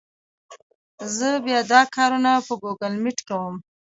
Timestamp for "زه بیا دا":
1.17-1.81